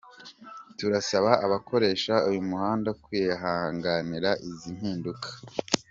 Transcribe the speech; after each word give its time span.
Turasaba 0.77 1.31
abakoresha 1.45 2.13
uyu 2.29 2.41
muhanda 2.49 2.89
kwihanganira 3.03 4.29
izi 4.49 4.69
mpinduka. 4.77 5.27